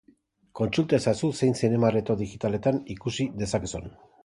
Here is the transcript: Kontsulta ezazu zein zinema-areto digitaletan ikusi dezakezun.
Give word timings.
Kontsulta 0.59 0.97
ezazu 1.01 1.29
zein 1.41 1.53
zinema-areto 1.61 2.17
digitaletan 2.23 2.83
ikusi 2.97 3.31
dezakezun. 3.45 3.91